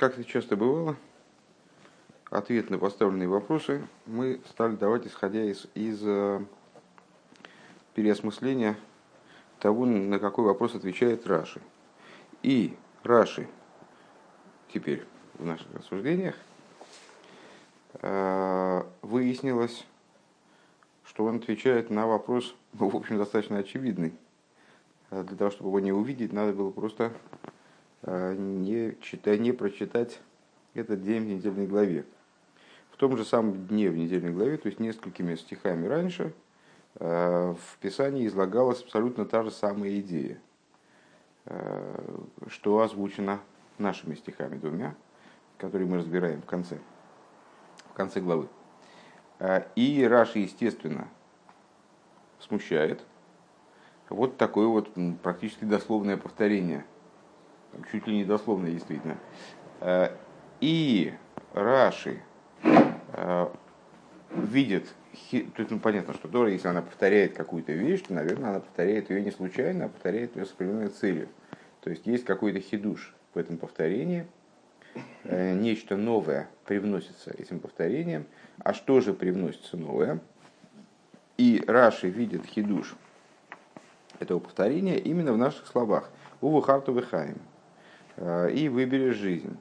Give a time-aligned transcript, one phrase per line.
[0.00, 0.96] как это часто бывало,
[2.30, 6.40] ответ на поставленные вопросы мы стали давать, исходя из, из э,
[7.92, 8.78] переосмысления
[9.58, 11.60] того, на какой вопрос отвечает Раши.
[12.42, 13.46] И Раши
[14.72, 16.34] теперь в наших рассуждениях
[17.96, 19.84] э, выяснилось,
[21.04, 24.14] что он отвечает на вопрос, ну, в общем, достаточно очевидный.
[25.10, 27.48] Для того, чтобы его не увидеть, надо было просто э,
[28.06, 30.20] не, читать, не прочитать
[30.74, 32.04] этот день в недельной главе.
[32.90, 36.34] В том же самом дне в недельной главе, то есть несколькими стихами раньше,
[36.96, 40.38] э, в Писании излагалась абсолютно та же самая идея,
[42.48, 43.40] что озвучено
[43.78, 44.94] нашими стихами двумя,
[45.56, 46.78] которые мы разбираем в конце,
[47.88, 48.48] в конце главы.
[49.74, 51.08] И Раши, естественно,
[52.38, 53.02] смущает.
[54.10, 54.90] Вот такое вот
[55.22, 56.84] практически дословное повторение.
[57.90, 59.16] Чуть ли не дословное, действительно.
[59.80, 60.16] А,
[60.60, 61.12] и
[61.54, 62.20] Раши
[62.62, 63.52] а,
[64.34, 64.88] видит,
[65.56, 69.22] тут ну, понятно, что Дора, если она повторяет какую-то вещь, то, наверное, она повторяет ее
[69.22, 71.28] не случайно, а повторяет ее с определенной целью.
[71.80, 74.26] То есть есть какой-то хидуш в этом повторении,
[75.24, 78.26] э, нечто новое привносится этим повторением.
[78.58, 80.20] А что же привносится новое?
[81.36, 82.94] И Раши видит хидуш
[84.18, 86.10] этого повторения именно в наших словах.
[86.40, 87.38] Уву харту вихаем.
[88.16, 89.56] Э, и выберешь жизнь.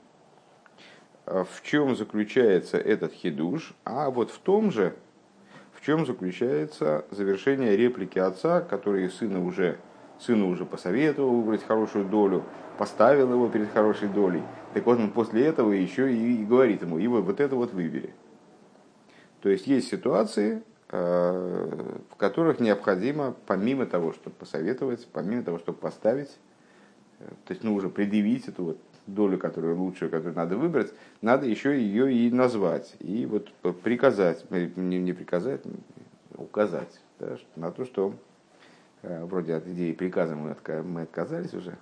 [1.26, 3.74] Э, в чем заключается этот хидуш?
[3.86, 4.96] А вот в том же,
[5.74, 9.78] в чем заключается завершение реплики отца, который сына уже,
[10.20, 12.44] сыну уже посоветовал выбрать хорошую долю,
[12.78, 14.44] поставил его перед хорошей долей.
[14.74, 18.14] Так вот он после этого еще и, говорит ему, и вот, вот это вот выбери.
[19.42, 25.78] То есть есть ситуации, э, в которых необходимо, помимо того, чтобы посоветовать, помимо того, чтобы
[25.78, 26.30] поставить,
[27.20, 31.80] то есть ну, уже предъявить эту вот долю, которую лучшую, которую надо выбрать, надо еще
[31.80, 35.62] ее и назвать, и вот приказать, не, не приказать,
[36.36, 38.14] указать да, на то, что
[39.02, 41.78] э, вроде от идеи приказа мы отказались уже,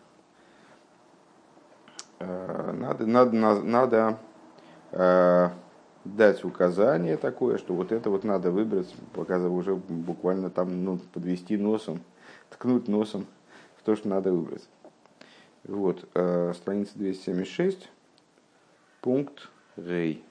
[2.19, 4.17] Э, надо, надо, надо
[4.91, 5.49] э,
[6.03, 11.57] дать указание такое, что вот это вот надо выбрать, показывая уже буквально там ну, подвести
[11.57, 12.01] носом,
[12.49, 13.27] ткнуть носом
[13.77, 14.67] в то, что надо выбрать.
[15.67, 17.89] Вот, э, страница 276,
[19.01, 20.23] пункт Рей.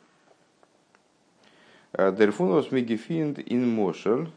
[1.93, 4.29] Дерфунос мигефинд ин мошель,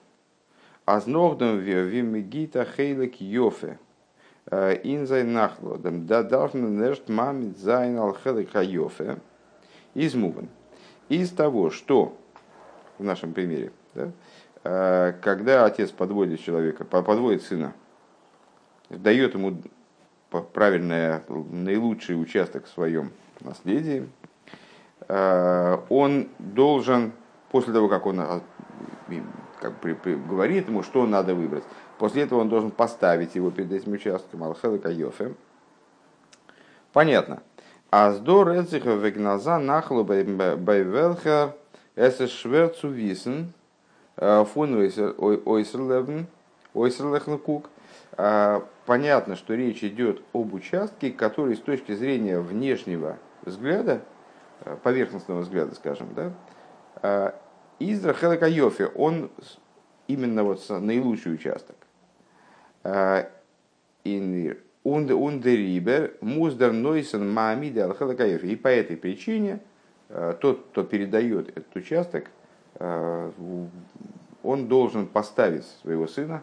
[0.85, 3.79] аз ногдем вимигита хейлек йофе.
[4.51, 6.05] Ин зайн нахлодом.
[6.05, 9.19] Да должен нершт мамит зайн алхелы хайофе.
[9.93, 10.49] Измуван.
[11.07, 12.17] Из того, что
[12.97, 14.11] в нашем примере, да,
[14.63, 17.73] э, когда отец подводит человека, подводит сына,
[18.89, 19.57] дает ему
[20.29, 24.09] правильный, наилучший участок в своем наследии,
[25.07, 27.13] э, он должен,
[27.51, 28.41] после того, как он а,
[29.59, 31.63] как при, при, говорит ему, что надо выбрать,
[31.99, 35.33] После этого он должен поставить его перед этим участком Алхелы Кайофе.
[36.93, 37.43] Понятно.
[37.91, 41.55] Аздор Эциха Вегназа Нахлу Байвелхер
[41.97, 43.51] Эсе Шверцу Висен
[44.15, 46.27] э, Фун Ойсерлевен
[46.73, 47.69] Ойсерлехнкук.
[48.17, 54.01] Э, понятно, что речь идет об участке, который с точки зрения внешнего взгляда,
[54.65, 57.35] э, поверхностного взгляда, скажем, да,
[57.77, 59.29] из Рахелакайофе, он
[60.07, 61.75] именно вот наилучший участок.
[64.83, 68.43] Ундерибер муздер нойсен маамиде алхалакаев.
[68.43, 69.59] И по этой причине
[70.09, 72.25] э, тот, кто передает этот участок,
[72.79, 73.31] э,
[74.41, 76.41] он должен поставить своего сына,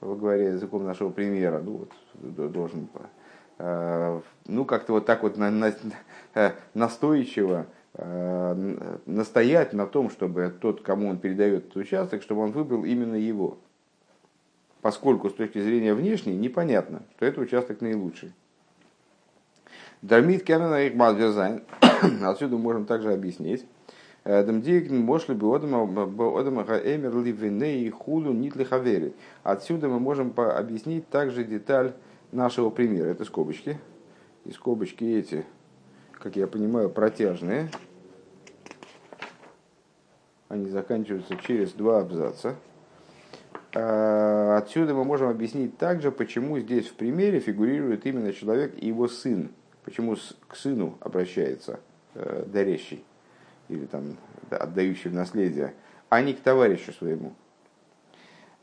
[0.00, 2.88] говоря языком нашего примера, ну вот, должен
[3.58, 5.72] э, ну как-то вот так вот на, на,
[6.74, 7.66] настойчиво
[9.06, 13.56] настоять на том, чтобы тот, кому он передает этот участок, чтобы он выбрал именно его
[14.86, 18.32] поскольку с точки зрения внешней непонятно, что это участок наилучший.
[20.00, 21.64] דערמיט קען מען אויך מבאר זיין.
[22.22, 23.66] Отсюда можем также объяснить.
[29.44, 31.92] Отсюда мы можем объяснить также деталь
[32.32, 33.06] нашего примера.
[33.06, 33.78] Это скобочки.
[34.44, 35.44] И скобочки эти,
[36.10, 37.70] как я понимаю, протяжные.
[40.48, 42.56] Они заканчиваются через два абзаца.
[43.76, 49.06] А, отсюда мы можем объяснить также, почему здесь в примере фигурирует именно человек и его
[49.06, 49.50] сын.
[49.84, 50.16] Почему
[50.48, 51.78] к сыну обращается
[52.14, 53.04] э, дарящий
[53.68, 54.16] или там
[54.50, 55.74] отдающий в наследие,
[56.08, 57.34] а не к товарищу своему.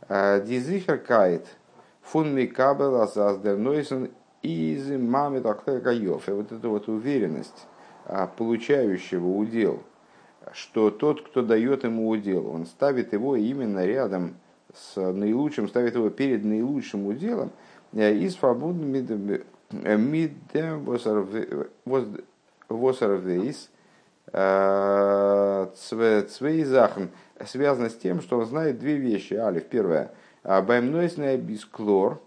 [0.07, 1.45] А, Дизихер кайт
[2.01, 4.11] фун микабел азаздернойсен
[4.41, 7.67] из мамет Вот эта вот уверенность
[8.05, 9.81] а, получающего удел,
[10.51, 14.35] что тот, кто дает ему удел, он ставит его именно рядом
[14.73, 17.51] с наилучшим, ставит его перед наилучшим уделом,
[17.93, 18.91] э, из свободным
[22.69, 23.69] восарвейс
[26.27, 27.03] цвейзахн
[27.45, 29.33] связано с тем, что он знает две вещи.
[29.33, 30.11] Алиф, первое.
[30.43, 32.19] Баймнойсная бисклор,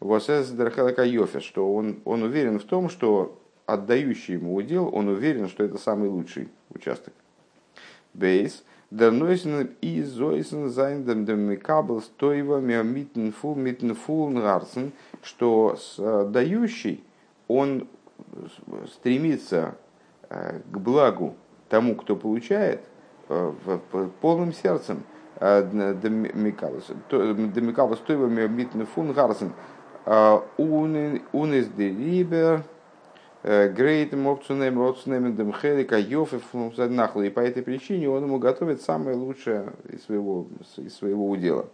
[0.00, 6.08] что он, он уверен в том, что отдающий ему удел, он уверен, что это самый
[6.08, 7.14] лучший участок.
[8.14, 8.64] Бейс.
[8.90, 14.92] Дернойсен и зойсен зайндем демикабл стоева митнфул митнфул нгарсен,
[15.22, 15.78] что
[16.28, 17.02] дающий,
[17.48, 17.88] он
[18.92, 19.76] стремится
[20.70, 21.34] к благу
[21.68, 22.80] тому, кто получает,
[23.28, 23.52] э,
[24.20, 25.02] полным сердцем.
[25.40, 29.52] Э, Демикабл стоева митнфул нгарсен.
[30.56, 32.64] Унес де рибер
[33.42, 36.42] Грейтем опцунем родственным хелика Йофев
[36.76, 37.26] нахлы.
[37.26, 40.46] И по этой причине он ему готовит самое лучшее из своего,
[40.76, 41.68] из своего удела.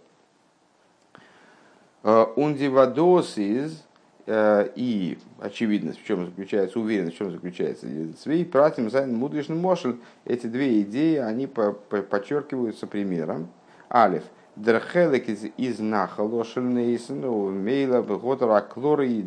[2.02, 3.84] Ундивадос из
[4.30, 7.86] и очевидность, в чем заключается, уверенность, в чем заключается.
[8.20, 9.96] Свей пратим зайн мудришный мошель.
[10.26, 13.48] Эти две идеи, они подчеркиваются примером.
[13.90, 14.24] Алиф.
[14.54, 17.20] Дерхелек из, из нахалошельнейсен,
[17.62, 19.22] мейла, готора, клора и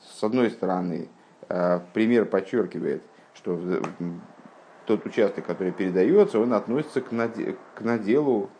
[0.00, 1.08] С одной стороны,
[1.48, 3.02] Э, пример подчеркивает,
[3.34, 3.60] что
[4.86, 8.50] тот участок, который передается, он относится к наделу,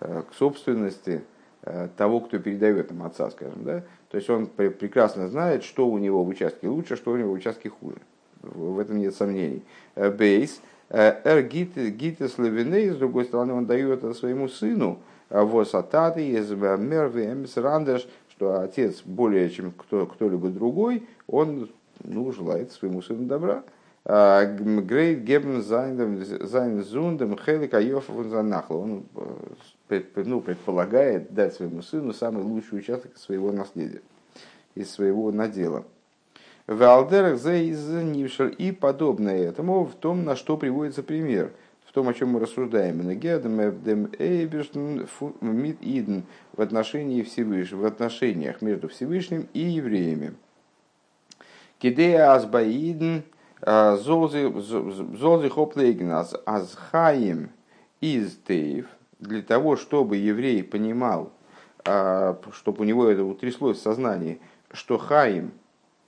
[0.00, 1.24] э, к собственности
[1.62, 3.64] э, того, кто передает им отца, скажем.
[3.64, 3.84] Да?
[4.12, 7.32] То есть он прекрасно знает, что у него в участке лучше, что у него в
[7.32, 7.96] участке хуже.
[8.42, 9.62] В этом нет сомнений.
[9.96, 10.60] Бейс.
[10.90, 14.98] Эр гитес левиней, с другой стороны, он дает это своему сыну,
[15.30, 21.70] восататы из мервы рандеш, что отец более чем кто, кто-либо другой, он
[22.04, 23.62] ну, желает своему сыну добра.
[24.04, 28.76] גרייט געבן זיין זון דעם חלק היפה פון זיין נחלה.
[28.76, 29.04] Он
[29.90, 34.02] э, ну, предполагает дать своему сыну самый лучший участок своего наследия,
[34.74, 35.84] из своего надела.
[36.66, 41.52] ועל דרך נמשל и подобное этому в том, на что приводится пример,
[41.84, 42.98] в том, о чем мы рассуждаем.
[46.56, 50.34] В отношении Всевышнего, в отношениях между Всевышним и евреями.
[51.78, 53.24] Кидея азбаиден
[53.64, 56.12] золзи хоплейген
[56.44, 57.50] азхаим
[58.00, 58.86] из тейв,
[59.20, 61.32] для того, чтобы еврей понимал,
[61.84, 64.40] а, чтобы у него это утряслось в сознании,
[64.72, 65.52] что хаим,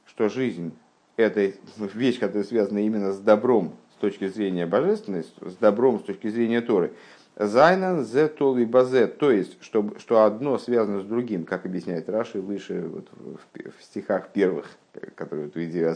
[0.06, 0.72] что жизнь,
[1.16, 6.28] это вещь, которая связана именно с добром с точки зрения божественности, с добром с точки
[6.28, 6.92] зрения Торы.
[7.36, 12.40] Зайнан зе толи базе, то есть, что, что одно связано с другим, как объясняет Раши
[12.40, 13.38] выше вот, в,
[13.70, 14.70] в стихах первых,
[15.16, 15.90] которые эту идею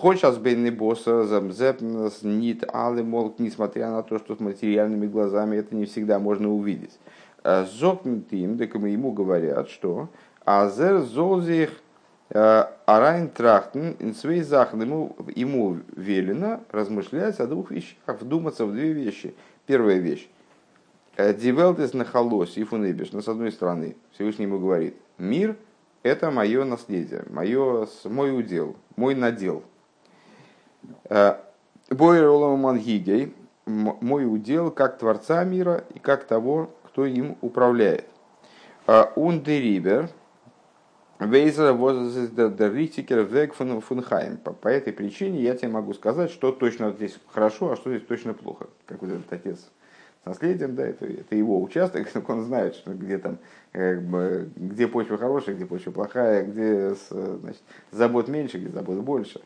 [0.00, 0.34] озвучивает.
[0.34, 0.70] Хочешь бейный
[1.26, 6.52] замзепнас, нит, алы, мол, несмотря на то, что с материальными глазами это не всегда можно
[6.52, 6.98] увидеть.
[7.44, 10.08] Э, Зокнутым, так ему говорят, что
[10.44, 11.70] Азер зозих
[12.30, 19.34] э, Арайн Трахтен, инсвей ему, ему велено размышлять о двух вещах, вдуматься в две вещи–
[19.70, 20.28] Первая вещь.
[21.16, 23.12] Э, Дивелтес нахалос и фунебиш.
[23.12, 25.54] Но с одной стороны, Всевышний ему говорит, мир–
[26.02, 29.62] это мое наследие, мое, мой удел, мой надел.
[31.08, 31.36] Э,
[31.90, 33.34] Бойер мангигей–
[33.66, 38.06] мой удел как Творца мира и как того, кто им управляет.
[39.14, 40.08] Ундерибер–
[41.20, 41.72] Вейзера
[42.72, 44.38] Ритикер Вег Фунхайм.
[44.38, 48.32] По этой причине я тебе могу сказать, что точно здесь хорошо, а что здесь точно
[48.32, 48.68] плохо.
[48.86, 49.58] Как вот этот отец
[50.22, 53.38] с наследием, да, это, это его участок, он знает, что где там,
[53.72, 59.42] как бы, где почва хорошая, где почва плохая, где значит, забот меньше, где забот больше.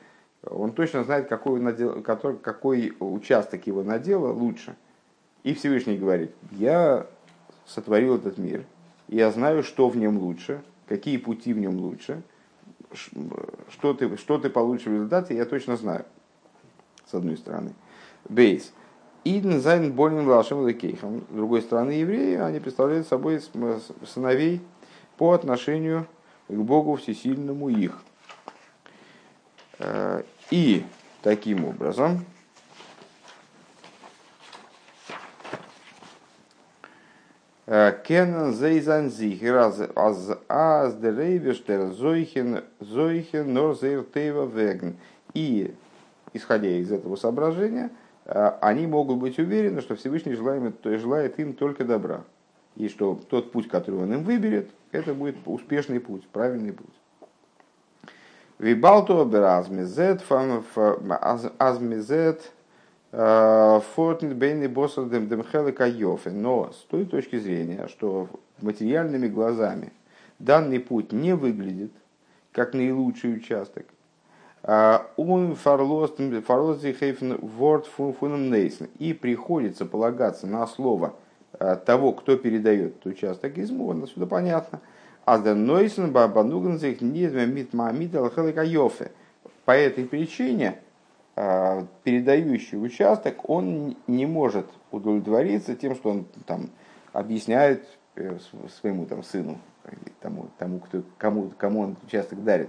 [0.50, 4.76] Он точно знает, какой, надел, какой, какой участок его надела лучше.
[5.42, 7.06] И Всевышний говорит, я
[7.66, 8.64] сотворил этот мир,
[9.08, 12.22] я знаю, что в нем лучше, какие пути в нем лучше,
[13.70, 16.04] что ты, что ты получишь в результате, я точно знаю,
[17.06, 17.72] с одной стороны.
[18.28, 18.73] בית.
[19.25, 21.23] אידן זיינען בנים לה' אלקיכם.
[21.30, 23.40] С другой стороны, евреи, они представляют собой
[24.06, 24.60] сыновей
[25.16, 26.06] по отношению
[26.48, 28.02] к Богу Всесильному их.
[30.50, 30.84] Э, и
[31.22, 32.24] таким образом,
[37.66, 44.96] Кенен зейзан зихер аз аз де рейбештер зойхен зойхен норзейр тейва веген.
[45.32, 45.74] И,
[46.34, 47.90] исходя из этого соображения,
[48.26, 52.24] они могут быть уверены, что Всевышний желает, желает им только добра.
[52.76, 56.94] И что тот путь, который он им выберет, это будет успешный путь, правильный путь.
[58.58, 60.23] Вибалту азмизет
[61.58, 62.52] азмизет
[63.11, 66.30] фортнит бейни босса демхелы кайофе.
[66.30, 68.28] Но с той точки зрения, что
[68.61, 69.92] материальными глазами
[70.38, 71.92] данный путь не выглядит
[72.52, 73.87] как наилучший участок,
[74.62, 78.88] он фарлози хейфен ворд фуном нейсен.
[78.99, 81.14] И приходится полагаться на слово
[81.84, 84.80] того, кто передает этот участок из отсюда понятно–
[85.25, 89.11] Азден Нойсен Бабануган их мит Маамид Алхаликайофе.
[89.64, 90.78] По этой причине
[91.37, 96.71] а, передающий участок, он не может удовлетвориться тем, что он там
[97.12, 98.38] объясняет э,
[98.81, 99.59] своему там, сыну,
[100.21, 102.69] тому, тому кто, кому, кому он участок дарит,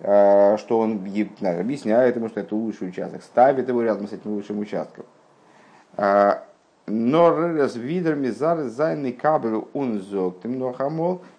[0.00, 1.04] а, что он
[1.40, 5.04] объясняет ему, что это лучший участок, ставит его рядом с этим лучшим участком.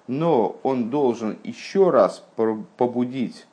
[0.08, 2.26] Но он должен еще раз
[2.78, 3.46] побудить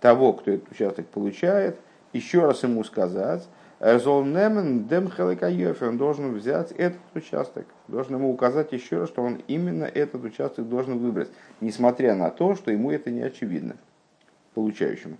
[0.00, 1.78] того, кто этот участок получает,
[2.12, 3.46] еще раз ему сказать,
[3.80, 4.86] он
[5.98, 10.98] должен взять этот участок, должен ему указать еще раз, что он именно этот участок должен
[10.98, 11.28] выбрать,
[11.60, 13.76] несмотря на то, что ему это не очевидно,
[14.54, 15.18] получающему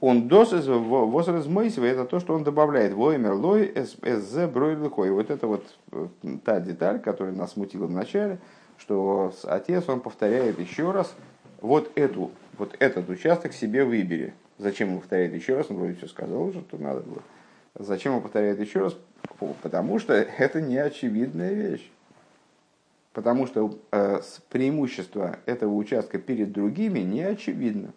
[0.00, 2.92] он досыз возраст Мойсева, это то, что он добавляет.
[2.92, 5.10] Воймер лой сз бройлыхой.
[5.10, 6.06] Вот это вот э,
[6.44, 8.38] та деталь, которая нас смутила в начале,
[8.76, 11.14] что отец, он повторяет еще раз,
[11.60, 14.34] вот, эту, вот этот участок себе выбери.
[14.58, 15.70] Зачем он повторяет еще раз?
[15.70, 17.22] Он вроде все сказал уже, что надо было.
[17.76, 18.96] Зачем он повторяет еще раз?
[19.62, 21.90] Потому что это не очевидная вещь.
[23.12, 24.20] Потому что э,
[24.50, 27.92] преимущество этого участка перед другими не очевидно.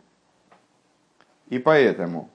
[1.49, 2.29] И поэтому,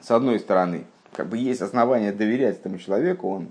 [0.00, 3.48] с одной стороны, как бы есть основания доверять этому человеку, он,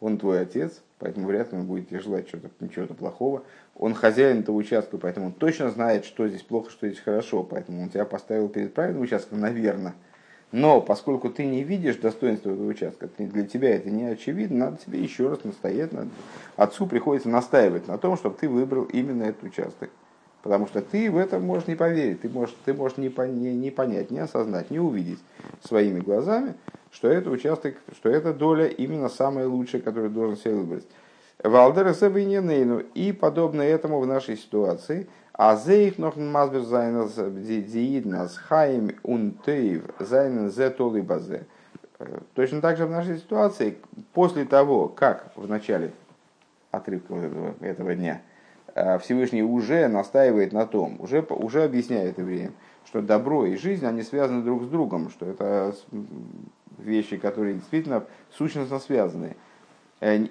[0.00, 3.42] он твой отец, поэтому вряд ли он будет тебе желать чего-то, чего-то плохого.
[3.76, 7.82] Он хозяин этого участка, поэтому он точно знает, что здесь плохо, что здесь хорошо, поэтому
[7.82, 9.94] он тебя поставил перед правильным участком, наверное.
[10.52, 15.02] Но поскольку ты не видишь достоинства этого участка, для тебя это не очевидно, надо тебе
[15.02, 15.92] еще раз настоять.
[15.92, 16.10] Надо.
[16.56, 19.88] Отцу приходится настаивать на том, чтобы ты выбрал именно этот участок.
[20.42, 23.70] Потому что ты в это можешь не поверить, ты можешь, ты можешь не, не, не
[23.70, 25.20] понять, не осознать, не увидеть
[25.62, 26.54] своими глазами,
[26.90, 30.84] что это участок, что это доля именно самая лучшая, которую должен себе выбрать.
[31.44, 35.08] Валдер Себейненейну и подобно этому в нашей ситуации.
[35.34, 40.70] А зейх noch мазбер зайнас дииднас хайм унтейв зайнен зе
[41.02, 41.46] базе.
[42.34, 43.78] Точно так же в нашей ситуации,
[44.12, 45.92] после того, как в начале
[46.70, 48.20] отрывка этого, этого дня–
[48.74, 52.54] Всевышний уже настаивает на том, уже, уже объясняет евреям,
[52.86, 55.74] что добро и жизнь, они связаны друг с другом, что это
[56.78, 59.36] вещи, которые действительно сущностно связаны.
[60.00, 60.26] Э,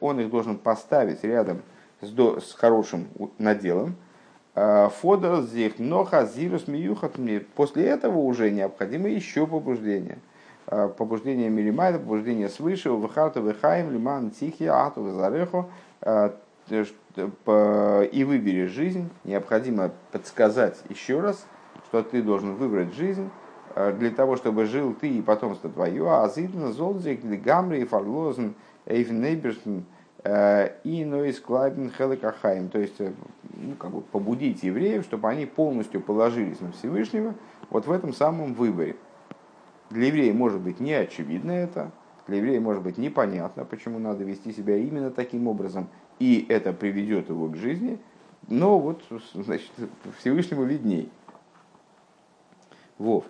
[0.00, 1.62] Он их должен поставить рядом
[2.00, 3.96] с, с хорошим наделом.
[4.54, 7.16] Э, Фодор зих ноха зирус миюхат
[7.54, 10.27] После этого уже необходимо еще побуждение– Э,
[10.68, 15.70] побуждение Милимайда, побуждение свыше, Вахарта Вехаим, Лиман, Тихи, Ату, Зареху,
[16.02, 16.30] э,
[18.12, 21.46] и выбери жизнь, необходимо подсказать еще раз,
[21.86, 23.30] что ты должен выбрать жизнь
[23.74, 28.54] э, для того, чтобы жил ты и потомство твое, а зидна золдзик, гамри, фарлозен,
[28.86, 29.84] эйфнейберштен,
[30.84, 36.60] и нойс клайбен хелекахаим, то есть ну, как бы побудить евреев, чтобы они полностью положились
[36.60, 37.34] на Всевышнего
[37.70, 38.96] вот в этом самом выборе.
[39.90, 41.90] Для еврея может быть не очевидно это,
[42.26, 47.30] для еврея может быть непонятно, почему надо вести себя именно таким образом, и это приведет
[47.30, 47.98] его к жизни,
[48.48, 49.02] но вот
[49.34, 49.70] значит,
[50.18, 51.10] Всевышнему видней.
[52.98, 53.24] Вов.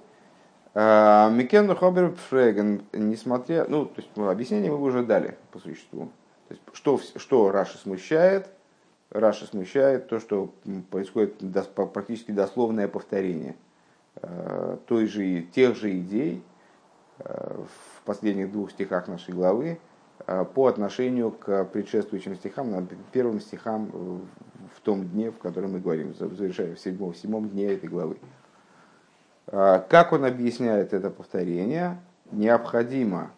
[0.75, 6.11] А, Микен Хобер Фреген, несмотря, ну, то есть объяснение мы уже дали по существу.
[6.49, 8.49] То есть, что, что Раши смущает?
[9.11, 10.53] Раши смущает то, что
[10.91, 11.41] происходит
[11.75, 13.57] практически дословное повторение
[14.17, 16.43] а, той же, тех же идей,
[17.19, 19.79] в последних двух стихах нашей главы
[20.27, 23.91] э, по отношению к предшествующим стихам, первым стихам
[24.75, 28.19] в том дне, в котором мы говорим, завершая в седьмом, в седьмом дне этой главы.
[29.49, 32.01] Э, как он объясняет это повторение?
[32.31, 33.33] Необходимо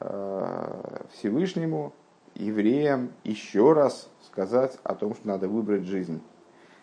[0.00, 1.92] э, Всевышнему,
[2.34, 6.20] евреям еще раз сказать о том, что надо выбрать жизнь.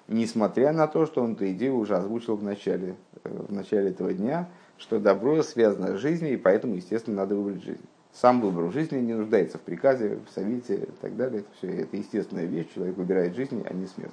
[0.07, 4.49] Несмотря на то, что он эту идею уже озвучил в начале, в начале этого дня–
[4.81, 7.85] что добро связано с жизнью, и поэтому, естественно, надо выбрать жизнь.
[8.13, 11.41] Сам выбор в жизни не нуждается в приказе, в совете и так далее.
[11.41, 12.67] Это все это естественная вещь.
[12.73, 14.11] Человек выбирает жизнь, а не смерть.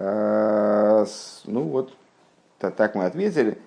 [0.00, 1.06] А,
[1.46, 1.94] ну вот,
[2.58, 3.58] так мы ответили.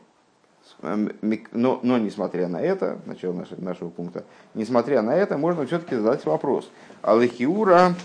[0.82, 4.24] Но, но несмотря на это, начало нашего, нашего пункта,
[4.54, 6.70] несмотря на это, можно все-таки задать вопрос.
[7.02, 7.96] Аллахиура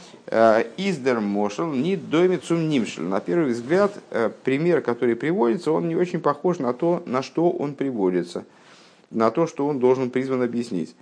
[0.77, 3.05] издер мошел не домицум нимшел.
[3.05, 3.93] На первый взгляд,
[4.45, 8.45] пример, который приводится, он не очень похож на то, на что он приводится,
[9.11, 10.95] на то, что он должен призван объяснить.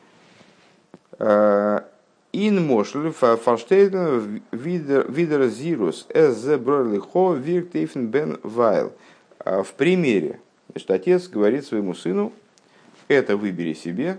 [1.21, 8.93] Ин мошл фарштейден видер зирус эс зе бройлихо бен вайл.
[9.45, 10.41] В примере,
[10.75, 12.33] значит, отец говорит своему сыну,
[13.09, 14.19] это выбери себе,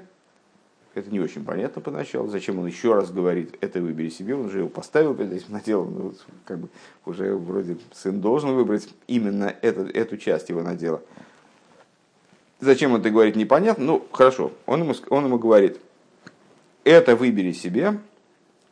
[0.93, 4.59] это не очень понятно поначалу, зачем он еще раз говорит, это выбери себе, он уже
[4.59, 6.13] его поставил перед этим наделом, ну,
[6.45, 6.69] как бы
[7.05, 11.01] уже вроде сын должен выбрать именно эту, эту часть его надела.
[12.61, 15.77] Зачем он это говорит, непонятно, ну хорошо, он ему, он ему говорит,
[16.85, 17.99] это выбери себе,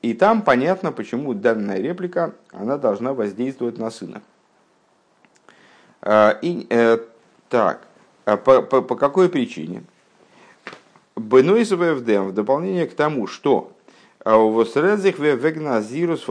[0.02, 4.22] и там понятно, почему данная реплика, она должна воздействовать на сына.
[6.02, 7.00] А, и, э,
[7.54, 7.82] так,
[8.26, 9.84] а по, по, по какой причине?
[11.16, 13.72] Бенойсовая в дополнение к тому, что
[14.26, 14.40] а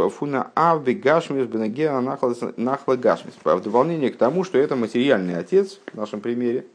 [0.08, 1.48] фуна авби гашмис
[2.56, 3.34] нахла гашмис.
[3.44, 6.66] В дополнение к тому, что это материальный отец, в нашем примере,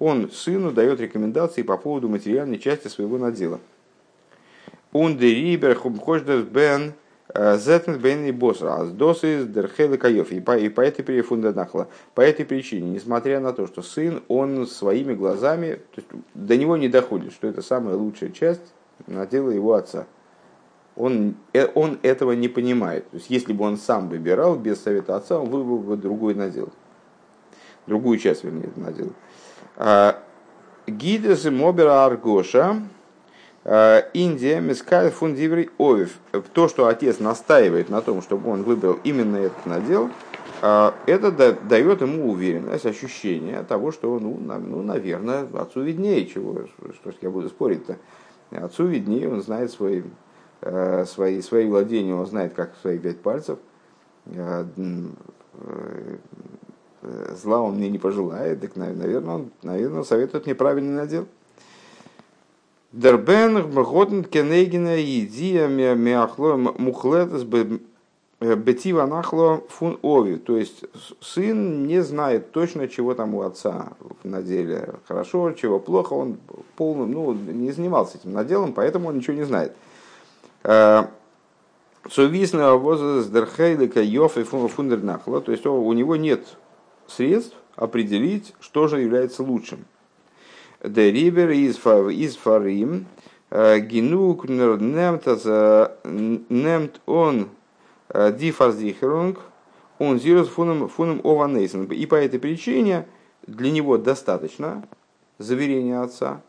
[0.00, 3.60] он сыну дает рекомендации по поводу материальной части своего надела.
[4.90, 6.94] Ундерибер хумхождер бен
[7.34, 10.32] э, зетнет бен и босра, а досы дерхелы каев.
[10.32, 11.88] И по, и по этой нахла.
[12.14, 16.76] По этой причине, несмотря на то, что сын, он своими глазами, то есть до него
[16.76, 18.72] не доходит, что это самая лучшая часть
[19.06, 20.06] надела его отца.
[20.96, 23.10] Он, э, он этого не понимает.
[23.10, 26.70] То есть, если бы он сам выбирал без совета отца, он выбрал бы другой надел.
[27.86, 29.12] Другую часть, вернее, надел.
[29.76, 30.22] А,
[30.86, 32.82] Гидес и Мобера Аргоша,
[33.64, 36.18] Индия, Мискаль, Фундиври, Овив.
[36.52, 40.10] То, что отец настаивает на том, чтобы он выбрал именно этот надел,
[40.60, 47.12] э, это дает ему уверенность, ощущение того, что, ну, ну наверное, отцу виднее, чего, что
[47.22, 47.96] я буду спорить-то.
[48.50, 50.02] Отцу виднее, он знает свои,
[50.60, 53.58] э, свои, свои владения, он знает, как свои пять пальцев.
[57.42, 61.26] Зла он мне не пожелает, так, наверное, он, наверное, советует мне правильный надел.
[62.94, 64.94] Дербен Готен Кенегина
[65.96, 70.36] Миахло Мухлетес Бетива Нахло Фун Ови.
[70.36, 70.84] То есть
[71.20, 76.12] сын не знает точно, чего там у отца на деле хорошо, чего плохо.
[76.12, 76.36] Он
[76.76, 79.74] полным, ну, не занимался этим наделом, поэтому он ничего не знает.
[82.08, 85.40] Сувисна возраст Дерхейлика Йоф и Фундернахла.
[85.40, 86.46] То есть у него нет
[87.08, 89.84] средств определить, что же является лучшим.
[90.84, 93.06] Де рибер из фарим
[93.50, 95.26] э, генук немт
[97.06, 97.48] он
[98.10, 99.40] э, дифарзихерунг
[99.98, 101.84] он зирус фуном фуном ованейсен.
[101.84, 103.06] И по этой причине
[103.46, 104.86] для него достаточно
[105.38, 106.42] заверения отца,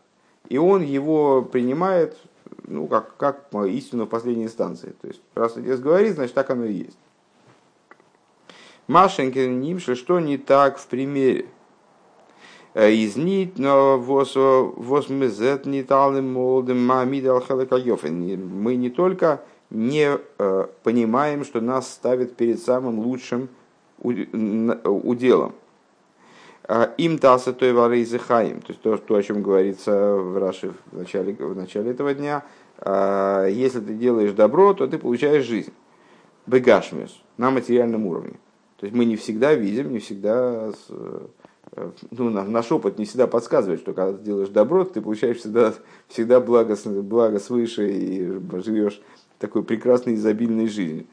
[0.48, 2.18] и он его принимает
[2.66, 4.94] ну, как, как истину в последней инстанции.
[5.00, 6.98] То есть, раз отец говорит, значит, так оно и есть.
[8.86, 11.46] Машенькин Нимши, что не так в примере?
[12.76, 21.62] Э, из нит, но возмезет ниталым молодым мамидал Мы не только не э, понимаем, что
[21.62, 23.48] нас ставят перед самым лучшим
[24.02, 25.54] уделом.
[26.68, 28.60] А им таса той вары изыхаем.
[28.60, 32.44] То есть то, то, о чем говорится в Раши в начале, в начале этого дня.
[32.76, 35.72] А, если ты делаешь добро, то ты получаешь жизнь.
[36.44, 38.34] Бегашмис на материальном уровне.
[38.76, 40.72] То есть мы не всегда видим, не всегда
[42.10, 45.74] ну, наш опыт не всегда подсказывает, что когда ты делаешь добро, ты получаешь всегда,
[46.08, 49.00] всегда благо, благо свыше и живешь
[49.38, 51.06] такой прекрасной изобильной жизнью.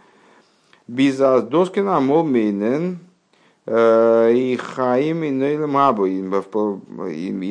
[0.88, 3.00] Бизас доскина момейнен
[3.66, 5.30] э, и хаим и.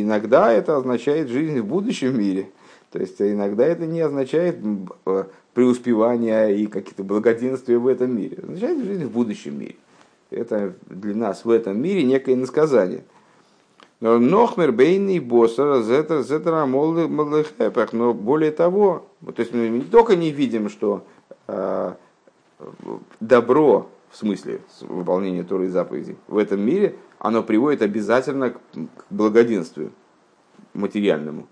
[0.02, 2.50] Иногда это означает жизнь в будущем мире.
[2.90, 4.58] То есть иногда это не означает
[5.06, 8.38] э, преуспевание и какие-то благоденствия в этом мире.
[8.42, 9.76] Означает жизнь в будущем мире
[10.32, 13.04] это для нас в этом мире некое насказание.
[14.00, 17.92] Нохмер бейный боссер зетер зетер молдыхэпах.
[17.92, 21.04] Но более того, то есть мы не только не видим, что
[21.46, 21.94] э,
[23.20, 28.58] добро, в смысле выполнения Торы и заповедей, в этом мире, оно приводит обязательно к
[29.10, 29.92] благоденствию
[30.74, 31.46] материальному.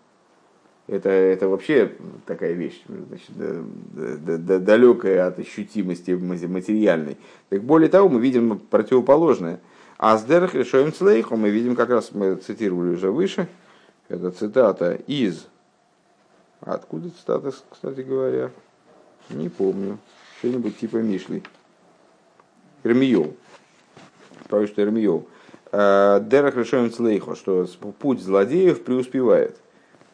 [0.91, 1.93] Это, это вообще
[2.27, 7.17] такая вещь, значит, да, да, далекая от ощутимости материальной.
[7.49, 9.61] Так более того, мы видим противоположное.
[9.99, 10.25] А с
[10.57, 13.47] решаем цлейху мы видим, как раз мы цитировали уже выше,
[14.09, 15.47] это цитата из...
[16.61, 18.51] Откуда цитата, кстати говоря?
[19.31, 19.97] Не помню.
[20.41, 21.45] Что-нибудь типа Мишли.
[22.83, 23.37] Эрмиол.
[24.49, 25.29] Правильно, что Эрмиол.
[25.71, 26.91] Дерах решаем
[27.37, 27.65] что
[28.01, 29.57] путь злодеев преуспевает.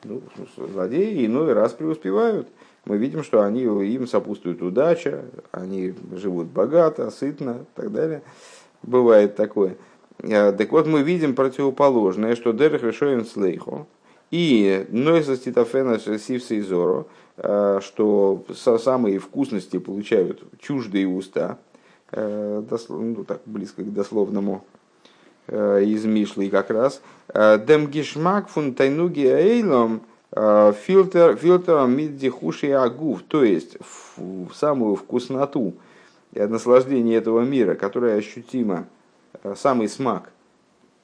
[0.09, 0.23] Ну,
[0.57, 2.49] злодеи иной раз преуспевают.
[2.85, 8.23] Мы видим, что они, им сопутствует удача, они живут богато, сытно и так далее.
[8.83, 9.77] Бывает такое.
[10.19, 13.87] Так вот, мы видим противоположное, что Дерах решаем цлейхо,
[14.31, 21.59] и Нойса Ститофена Сивса и Зоро, что самые вкусности получают чуждые уста,
[22.13, 24.76] ну, так близко к дословному Э,
[25.49, 27.01] из Мишлы как раз.
[27.29, 33.77] Э, Дем гишмак фун тайнуги эйлом э, фильтр фильтром мидди хуши агув, то есть
[34.17, 35.75] в самую вкусноту
[36.33, 38.87] и наслаждение этого мира, которое ощутимо,
[39.55, 40.33] самый смак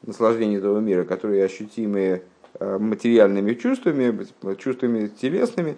[0.05, 2.23] наслаждения этого мира, которые ощутимы
[2.61, 4.27] материальными чувствами,
[4.57, 5.77] чувствами телесными,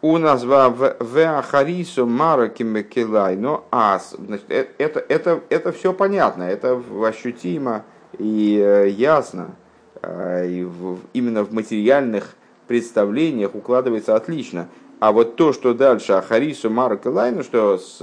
[0.00, 4.14] у нас в Ахарису Мараким Килайно Ас.
[4.48, 7.84] Это, это, это все понятно, это ощутимо
[8.18, 9.56] и э, ясно.
[10.00, 12.36] А, и в, именно в материальных
[12.68, 14.68] представлениях укладывается отлично.
[15.00, 18.02] А вот то, что дальше Ахарису Маракилайну, что с,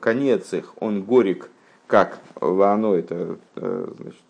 [0.00, 1.50] конец их, он горек,
[1.86, 4.20] как лано, это э, значит,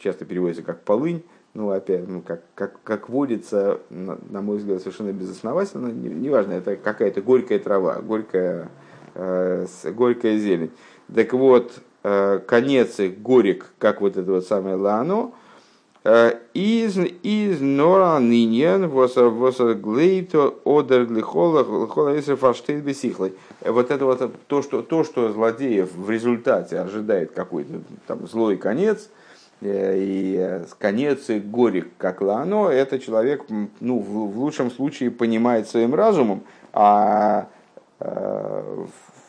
[0.00, 1.22] часто переводится как полынь,
[1.54, 6.58] ну, опять, ну, как, как, как водится, на, на мой взгляд, совершенно безосновательно, неважно, не
[6.58, 8.68] это какая-то горькая трава, горькая,
[9.14, 10.70] э, горькая зелень.
[11.12, 11.72] Так вот,
[12.04, 15.32] э, конец их горек, как вот это вот самое лано,
[16.04, 23.34] э, из из нора ниньен восоглейто одер если фаштейт бесихлой.
[23.60, 29.10] Вот это вот то, что, то, что злодеев в результате ожидает какой-то там злой конец–
[29.20, 29.29] Э,
[29.62, 33.44] и э, конец и горек, как לענה, это человек
[33.80, 37.48] ну, в, лучшем случае понимает своим разумом, а
[37.98, 38.84] э,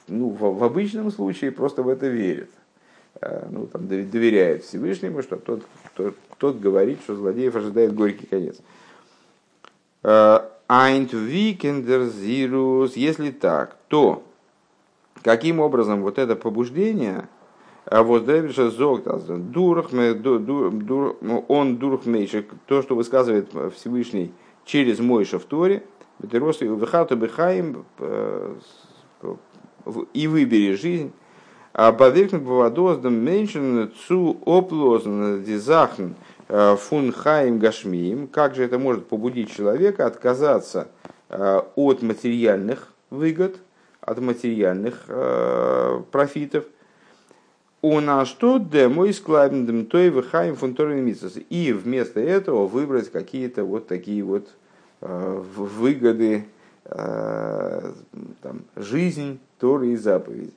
[0.08, 2.50] ну, в, обычном случае просто в это верит.
[3.50, 5.62] Ну, там, доверяет Всевышнему, что тот,
[5.96, 8.58] тот, тот говорит, что злодеев ожидает горький конец.
[10.02, 14.24] היינט ווי קען דער חידוש, если так, то
[15.22, 17.28] каким образом вот это побуждение–
[17.86, 19.02] а вот Дэвиша зог,
[21.48, 24.32] он дурхмейшик, то, что высказывает Всевышний
[24.66, 25.84] через Мойша в Торе,
[26.22, 28.56] э,
[30.14, 31.12] и выбери жизнь,
[31.74, 36.10] а поверхнут поводоздам меньшин цу оплозн дизахн
[36.50, 40.90] э, фун хаим гашмием, как же это может побудить человека отказаться
[41.30, 43.58] э, от материальных выгод,
[44.02, 45.06] от материальных
[46.12, 46.66] профитов–
[47.82, 51.08] у нас что мой склабендем той выхаем фунторин
[51.50, 54.50] И вместо этого выбрать какие-то вот такие вот
[55.02, 56.46] э, выгоды,
[56.86, 57.92] э,
[58.42, 60.54] там, жизнь, Торы и заповеди.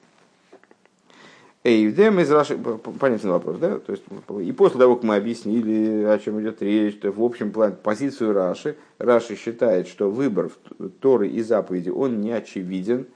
[1.63, 3.79] Эйвдем из Раши, понятный вопрос, да?
[3.79, 4.05] То есть,
[4.43, 8.35] и после того, как мы объяснили, о чем идет речь, то в общем плане позицию
[8.35, 10.51] Раши, Раши считает, что выбор
[11.01, 13.07] Торы и заповеди, он не очевиден,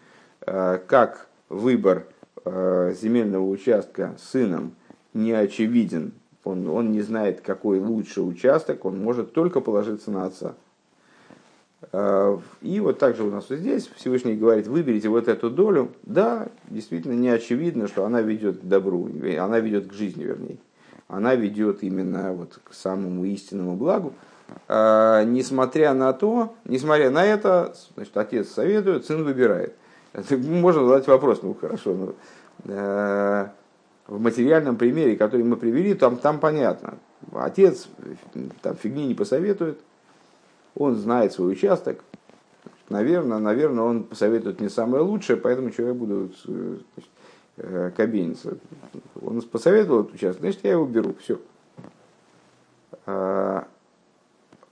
[0.47, 2.07] э, как выбор
[2.44, 4.72] земельного участка сыном
[5.14, 6.12] не очевиден,
[6.44, 10.55] он, он не знает, какой лучший участок, он может только положиться на отца.
[11.92, 15.92] Э, и вот также у нас вот здесь Всевышний говорит, выберите вот эту долю.
[16.03, 20.59] Да, действительно не очевидно, что она ведет к добру, она ведет к жизни, вернее.
[21.07, 24.12] Она ведет именно вот к самому истинному благу.
[24.66, 29.74] А, несмотря на то, несмотря на это, значит, отец советует, сын выбирает.
[30.12, 32.14] Можно задать вопрос, ну хорошо, ну,
[32.64, 33.49] Э,
[34.07, 36.94] в материальном примере, который мы привели, там, там понятно.
[37.33, 37.88] Отец
[38.62, 39.79] там фигни не посоветует,
[40.75, 42.03] он знает свой участок.
[42.88, 47.11] Наверное, наверное, он посоветует не самое лучшее, поэтому что я буду значит,
[47.59, 48.57] э, кабиниться.
[49.21, 51.38] Он посоветовал этот участок, значит, я его беру, все.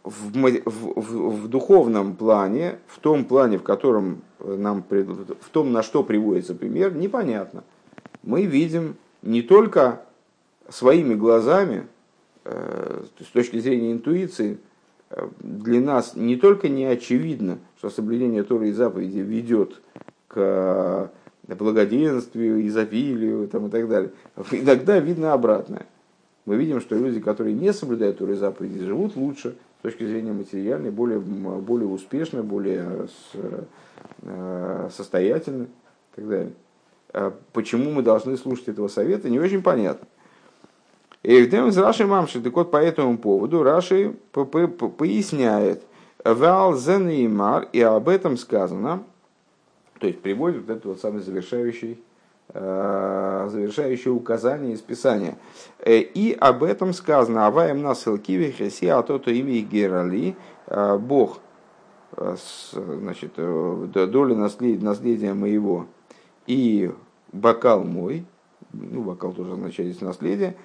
[0.06, 5.82] Э, в, в, в, духовном плане, в том плане, в котором нам, в том, на
[5.82, 7.64] что приводится пример, непонятно
[8.22, 10.02] мы видим не только
[10.68, 11.86] своими глазами,
[12.44, 14.58] э, с точки зрения интуиции,
[15.10, 19.80] э, для нас не только не очевидно, что соблюдение Торы и заповеди ведет
[20.28, 21.10] к
[21.46, 24.10] благоденствию, изобилию там, и так далее.
[24.50, 25.86] Иногда видно обратное.
[26.44, 30.32] Мы видим, что люди, которые не соблюдают Торы и заповеди, живут лучше с точки зрения
[30.32, 33.08] материальной, более, более успешно, более
[34.22, 36.52] э, состоятельно и так далее.
[37.12, 40.06] А почему мы должны слушать этого совета, не очень понятно.
[41.22, 45.82] И с Раши Мамши, так вот по этому поводу Раши поясняет,
[46.24, 46.76] Вал
[47.72, 49.02] и об этом сказано,
[49.98, 51.96] то есть приводит вот этот вот самый завершающий, э,
[52.58, 55.36] завершающее указание из Писания.
[55.84, 60.36] И об этом сказано, аваем насыл киви хеси, а то то имя Герали,
[61.00, 61.40] Бог,
[62.72, 65.86] значит, доля наследия моего
[66.46, 66.90] и
[67.32, 68.24] бокал мой,
[68.72, 70.56] ну, бокал тоже означает здесь наследие,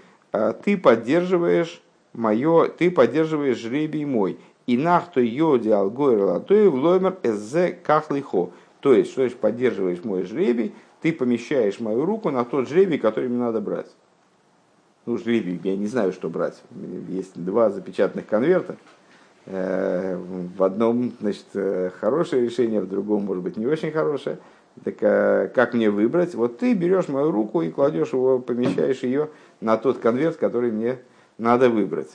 [0.63, 1.81] ты поддерживаешь
[2.13, 4.39] мое, ты поддерживаешь жребий мой.
[4.67, 8.51] И нахто йоди алгойр латой влоймер эзе кахлихо.
[8.79, 13.29] То есть, что значит поддерживаешь мой жребий, ты помещаешь мою руку на тот жребий, который
[13.29, 13.91] мне надо брать.
[15.05, 16.61] Ну, жребий, я не знаю, что брать.
[17.09, 18.77] Есть два запечатанных конверта.
[19.47, 24.37] Э, в одном, значит, э, хорошее решение, в другом, может быть, не очень хорошее.
[24.83, 26.35] Так э, как мне выбрать?
[26.35, 30.99] Вот ты берешь мою руку и кладешь его, помещаешь ее на тот конверт, который мне
[31.39, 32.11] надо выбрать.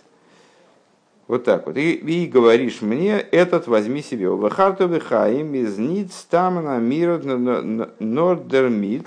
[1.29, 1.77] Вот так вот.
[1.77, 4.29] И, и говоришь мне, этот возьми себе.
[4.29, 7.19] Вахарту вихаим из ниц тамана мира
[7.99, 9.07] нордермит.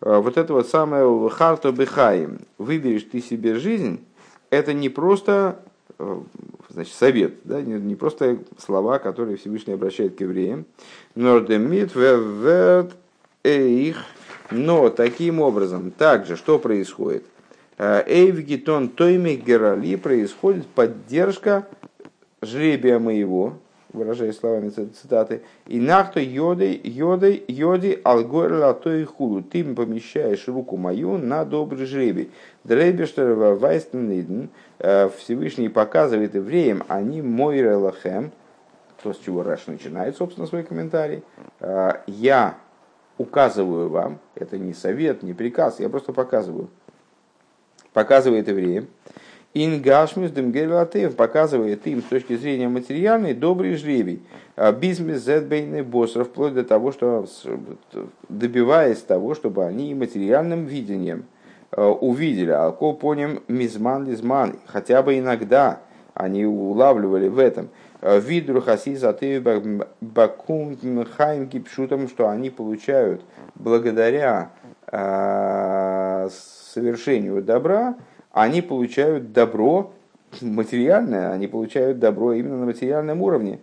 [0.00, 2.38] А, вот это вот самое вахарту бихаим.
[2.58, 4.04] Выберешь ты себе жизнь.
[4.50, 5.58] Это не просто
[5.98, 6.20] э,
[6.68, 10.66] значит, совет, да, не, не просто слова, которые Всевышний обращает к евреям.
[11.14, 12.92] Нордемит верт
[13.42, 14.04] эйх.
[14.50, 17.24] Но таким образом, также, что происходит?
[17.78, 21.66] Эйвгитон Тойми Герали происходит поддержка
[22.42, 23.54] жребия моего,
[23.92, 29.42] выражая словами цитаты, и нахто йодой, йодой, йоди алгор латой хулу.
[29.42, 32.30] Ты помещаешь руку мою на добрый жребий.
[32.64, 38.32] Дрейбештер вайстениден э, Всевышний показывает евреям, они мой релахем,
[39.02, 41.22] то, с чего Раш начинает, собственно, свой комментарий.
[41.60, 42.56] «Э, я
[43.18, 46.70] указываю вам, это не совет, не приказ, я просто показываю–
[47.92, 48.86] показывает евреям.
[49.54, 54.22] Ингашмис демгелатеев показывает им с точки зрения материальной добрый жребий.
[54.56, 57.26] А Бизнес зетбейны боссов, вплоть до того, что
[58.30, 61.24] добиваясь того, чтобы они материальным видением
[61.70, 65.80] а, увидели, а поним мизман лизман, хотя бы иногда
[66.14, 67.68] они улавливали в этом
[68.00, 68.98] а, видру хаси
[70.00, 70.78] бакум
[71.16, 73.22] хайм кипшутам, что они получают
[73.54, 74.50] благодаря
[76.30, 77.96] совершению добра,
[78.30, 79.92] они получают добро
[80.40, 83.58] материальное, они получают добро именно на материальном уровне.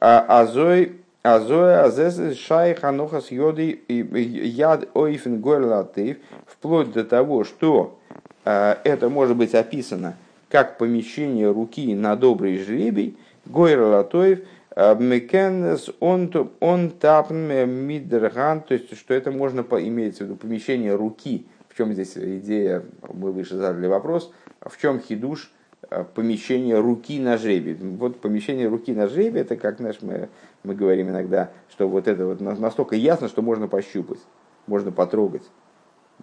[0.00, 7.98] А азой Азоя азес шай ханохас йоды яд ойфен горлатыв, вплоть до того, что
[8.44, 10.14] э, это может быть описано
[10.50, 14.40] как помещение руки на добрый жребий, горлатоев,
[14.76, 20.94] э, мекенес он он тапн мидерган, то есть что это можно иметь в виду помещение
[20.94, 25.52] руки в чем здесь идея, мы выше задали вопрос, в чем хидуш
[25.90, 27.74] э, помещение руки на жребий.
[27.74, 30.30] Вот помещение руки на жребий, это как знаешь, мы,
[30.62, 34.20] мы говорим иногда, что вот это вот настолько ясно, что можно пощупать,
[34.66, 35.42] можно потрогать.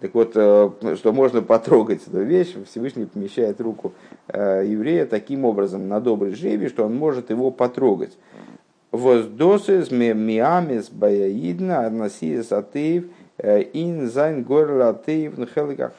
[0.00, 3.92] Так вот, э, что можно потрогать эту вещь, Всевышний помещает руку
[4.28, 8.16] э, еврея таким образом на добрый жребий, что он может его потрогать.
[8.90, 13.04] Воздосыз миамис баяидна анасиес атеев–
[13.38, 15.00] Ин зайн горла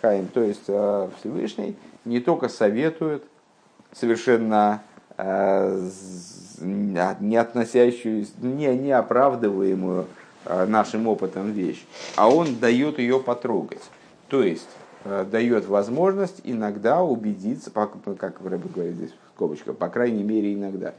[0.02, 0.28] хайм.
[0.28, 3.24] То есть э, Всевышний не только советует
[3.92, 4.82] совершенно
[5.18, 5.90] э,
[6.62, 10.06] не относящуюся, не, не оправдываемую э,
[10.46, 13.82] нашим опытом вещь, а он дает ее потрогать.
[14.30, 14.70] То есть
[15.04, 17.96] дает возможность иногда убедиться, как
[18.44, 20.94] Рэбби говорит здесь в скобочках, по крайней мере иногда,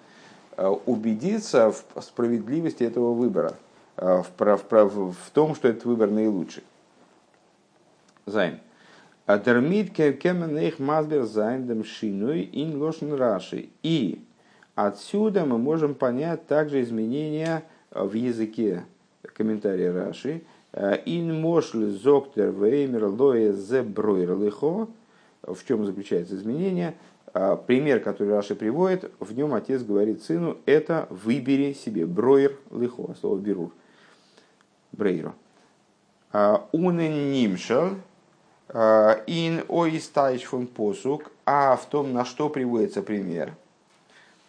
[0.87, 3.55] убедиться в справедливости этого выбора–
[3.97, 6.65] Э, в, в, в том, что этот выбор наилучший.
[8.27, 8.61] זיין.
[9.27, 13.71] דערמיט קען מען אויך מסביר זיין דעם שינוי אין לשון רש״י.
[13.83, 14.25] И
[14.75, 18.85] отсюда мы можем понять также изменения в языке
[19.35, 20.43] комментария Раши.
[20.73, 24.89] Э, ин мошль зоктер веймер лоэ зе бройр лихо.
[25.43, 26.95] В чем заключается изменение?
[27.35, 33.15] Э, пример, который Раши приводит, в нем отец говорит сыну, это выбери себе ברור לך,
[33.21, 33.73] слово בירור
[34.97, 35.35] брейру.
[36.33, 37.91] А, Унен нимшел
[38.69, 43.55] а, ин оистайч фон посук, а в том, на что приводится пример.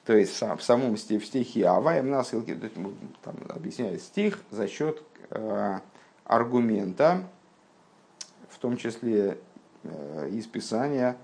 [0.08, 5.80] То есть в самом в стихе Аваем нас там объясняет стих за счет э,
[6.24, 7.24] аргумента,
[8.50, 9.38] в том числе
[9.84, 11.16] э, из Писания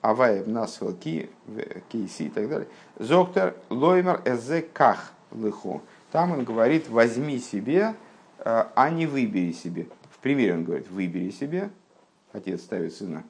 [0.00, 0.80] Аваем нас
[1.90, 2.66] кейси и так далее.
[2.98, 5.82] Зоктор лоймер эзе ках лыху.
[6.10, 7.94] Там он говорит, возьми себе
[8.42, 9.86] Э, а не выбери себе.
[10.10, 11.70] В примере он говорит, выбери себе.
[12.32, 13.24] Отец ставит сына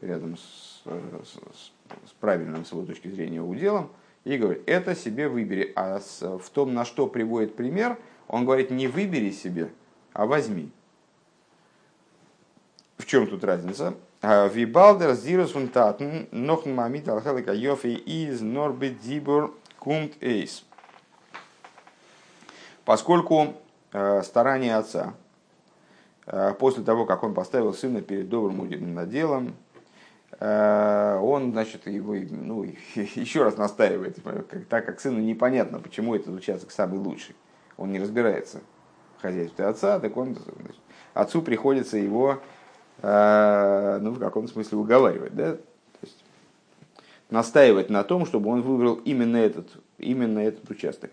[0.00, 1.72] рядом с, с,
[2.08, 3.90] с правильным, с его точки зрения, уделом,
[4.24, 5.72] и говорит, это себе выбери.
[5.74, 9.70] А в том, на что приводит пример, он говорит, не выбери себе,
[10.12, 10.70] а возьми.
[12.98, 13.94] В чем тут разница?
[14.22, 20.64] Вибалдер зирус фунтатн нох мамит алхалика йофи из норбит дибур кумт эйс.
[22.84, 23.54] Поскольку
[23.92, 25.14] э, старание отца,
[26.26, 28.68] э, после того, как он поставил сына перед добрым
[29.10, 29.56] делом,
[30.44, 34.18] он, значит, его, ну, еще раз настаивает,
[34.68, 37.36] так как сыну непонятно, почему этот участок самый лучший.
[37.76, 38.60] Он не разбирается
[39.18, 40.80] в хозяйстве отца, так он, значит,
[41.14, 42.40] отцу приходится его,
[43.02, 45.52] ну, в каком-то смысле уговаривать, да?
[45.54, 45.62] То
[46.02, 46.24] есть,
[47.30, 51.12] настаивать на том, чтобы он выбрал именно этот, именно этот участок.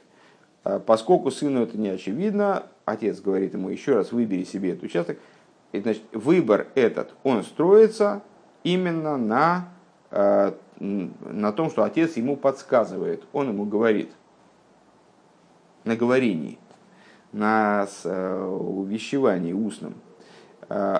[0.63, 5.19] А поскольку сыну это не очевидно, отец говорит ему еще раз, выбери себе этот участок.
[5.71, 8.23] И, значит, выбор этот, он строится
[8.63, 9.69] именно на,
[10.11, 14.11] э, на том, что отец ему подсказывает, он ему говорит.
[15.85, 16.59] На говорении,
[17.31, 19.95] на э, увещевании устном.
[20.67, 20.99] Э,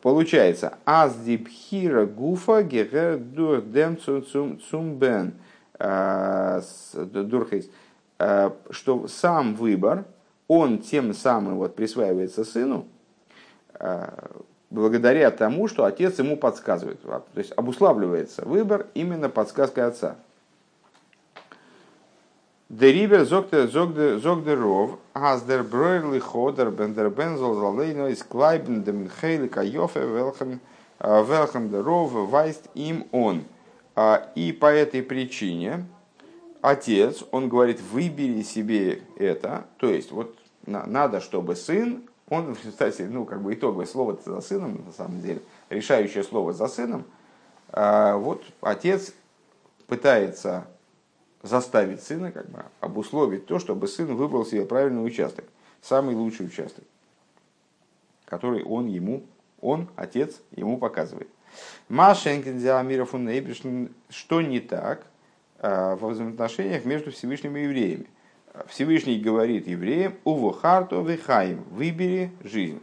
[0.00, 5.34] получается, аздибхира гуфа гегер дур дем цумбен
[6.94, 7.70] дурхейс.
[8.70, 10.04] Что сам выбор,
[10.48, 12.86] он тем самым вот присваивается сыну,
[14.70, 17.00] благодаря тому, что отец ему подсказывает.
[17.02, 20.16] То есть обуславливается выбор именно подсказкой отца.
[22.68, 30.60] Дерибер зогдеров, аздер бройрли ходер бендер бензол залейно из клайбен дем хейлика йофе велхем
[30.98, 33.44] э, деров вайст им он.
[34.36, 35.86] И по этой причине,
[36.60, 43.24] отец, он говорит, выбери себе это, то есть вот надо, чтобы сын, он, кстати, ну,
[43.24, 47.04] как бы итоговое слово за сыном, на самом деле, решающее слово за сыном,
[47.70, 49.12] а вот отец
[49.86, 50.66] пытается
[51.42, 55.44] заставить сына, как бы обусловить то, чтобы сын выбрал себе правильный участок,
[55.80, 56.84] самый лучший участок,
[58.24, 59.24] который он ему,
[59.60, 61.28] он, отец, ему показывает.
[61.88, 63.14] Машенкин Диамиров
[64.10, 65.06] что не так–
[65.60, 68.06] Э, во взаимоотношениях между Всевышним и евреями.
[68.66, 72.80] Всевышний говорит евреям, «Уво харту вихаим»– «Выбери жизнь».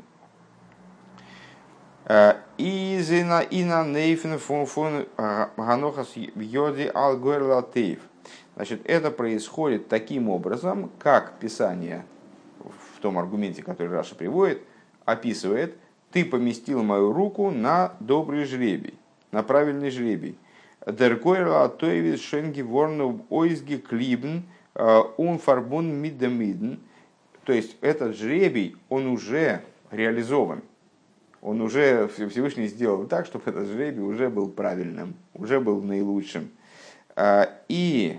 [2.05, 7.99] Э, Изина ина нейфен фун э, ганохас йоди ал тейф.
[8.55, 12.05] Значит, это происходит таким образом, как Писание
[12.59, 14.61] в том аргументе, который Раша приводит,
[15.03, 15.75] описывает,
[16.11, 18.93] ты поместил мою руку на добрый жребий,
[19.31, 20.37] на правильный жребий.
[20.85, 24.43] Деркойра Атоевис Шенги Ворну Ойзги Клибн
[24.75, 26.75] Ун Фарбун Миддемидн.
[27.45, 29.61] То есть этот жребий, он уже
[29.91, 30.61] реализован.
[31.41, 36.49] Он уже Всевышний сделал так, чтобы этот жребий уже был правильным, уже был наилучшим.
[37.69, 38.17] И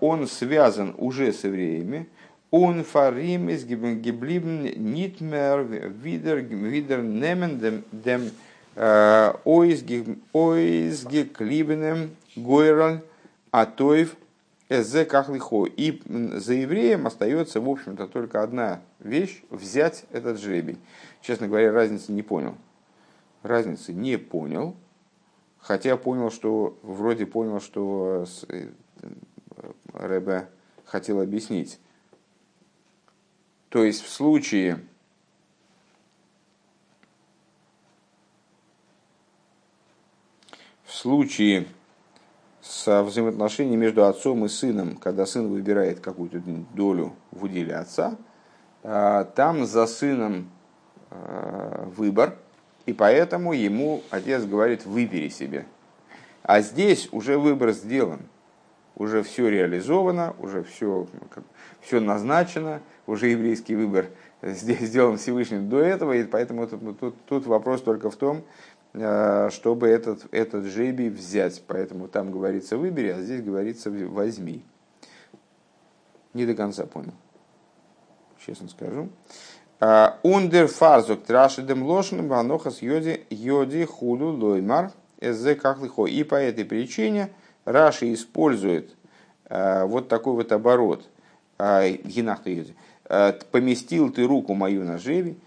[0.00, 2.06] он связан уже с евреями.
[2.50, 8.30] Он фарим из нитмер видер видер немен дем
[10.32, 13.02] Ойзги клибенем гойран
[13.50, 14.16] атоев
[14.68, 15.64] эзе кахлихо.
[15.64, 20.78] И за евреем остается, в общем-то, только одна вещь– взять этот жребий.
[21.20, 22.56] Честно говоря, разницы не понял.
[23.42, 24.76] Разницы не понял,
[25.58, 28.70] хотя понял, что, вроде понял, что э,
[29.92, 30.48] Рэбе
[30.84, 31.78] хотел объяснить.
[33.68, 34.80] То есть в случае,
[40.84, 41.68] в случае
[42.78, 46.40] со взаимоотношениями между отцом и сыном, когда сын выбирает какую-то
[46.74, 48.16] долю в уделе отца,
[48.84, 50.48] а, там за сыном
[51.10, 52.36] а, выбор,
[52.86, 55.66] и поэтому ему отец говорит, выбери себе.
[56.44, 58.20] А здесь уже выбор сделан,
[58.94, 61.08] уже все реализовано, уже все,
[61.80, 64.06] все назначено, уже еврейский выбор
[64.42, 68.44] здесь сделан Всевышним до этого, и поэтому тут, тут, тут вопрос только в том,
[69.50, 71.62] чтобы этот, этот жребий взять.
[71.66, 74.64] Поэтому там говорится выбери, а здесь говорится возьми.
[76.34, 77.14] Не до конца понял.
[78.44, 79.08] Честно скажу.
[80.22, 86.06] Ундер фарзок трашидем лошен банохас йоди йоди худу лоймар эзе кахлихо.
[86.06, 87.30] И по этой причине
[87.64, 88.96] Раши использует
[89.48, 91.08] э, вот такой вот оборот.
[91.58, 92.74] Гинахта йоди.
[93.04, 95.38] Э, поместил ты руку мою на жребий.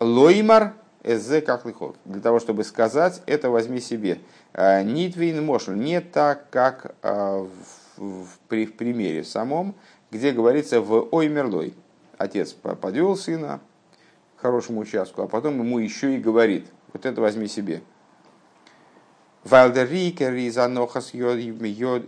[0.00, 0.74] Лоймар
[1.08, 1.96] Эзе как лихов.
[2.04, 4.18] Для того, чтобы сказать, это возьми себе.
[4.52, 5.72] А, Нитвин мошл.
[5.72, 7.48] Не так, как а,
[7.96, 9.74] в, при, в примере самом,
[10.10, 11.74] где говорится в ой мерлой.
[12.18, 13.60] Отец подвел сына
[14.36, 17.80] к хорошему участку, а потом ему еще и говорит, вот это возьми себе.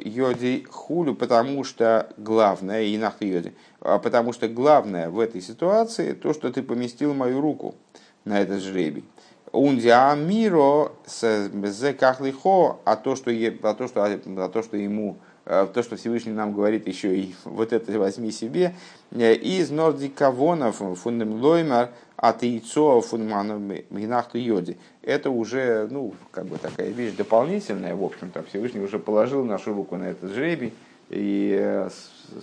[0.05, 2.98] йоди хулю, потому что главное, и
[3.30, 7.76] йоди, потому что главное в этой ситуации то, что ты поместил мою руку
[8.24, 9.04] на этот жребий.
[9.52, 10.92] Ундиа миро
[11.98, 16.32] кахлихо, а то, что, а то, что, а то, что ему Э, то, что Всевышний
[16.32, 18.74] нам говорит еще и вот это возьми себе,
[19.10, 24.76] э, из нордикавонов фундам лоймар от яйцо фундаманахту йоди.
[25.02, 29.96] Это уже, ну, как бы такая вещь дополнительная, в общем-то, Всевышний уже положил нашу руку
[29.96, 30.72] на этот жребий,
[31.08, 31.88] и, э,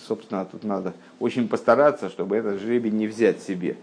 [0.07, 3.77] собственно, тут надо очень постараться, чтобы этот жребий не взять себе.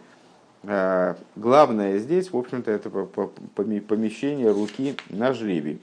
[0.64, 5.80] Главное здесь, в общем-то, это помещение руки на жребий.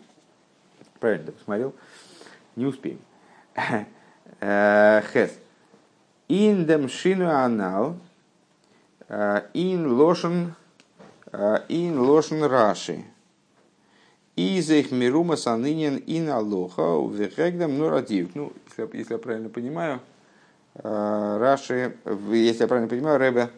[1.00, 1.74] Правильно, ты посмотрел?
[2.56, 3.00] Не успеем.
[4.40, 5.32] Э, Хес.
[6.28, 7.98] Ин дем шину анал,
[9.08, 10.56] э, ин лошен,
[11.32, 13.04] э, ин лошен раши.
[14.36, 16.82] Из их мирума санынин ин алоха
[17.14, 18.34] вехегдам нурадив.
[18.34, 18.54] Ну,
[18.94, 20.00] если я правильно понимаю,
[20.74, 21.98] Раши,
[22.32, 23.50] если я правильно понимаю, Рэбе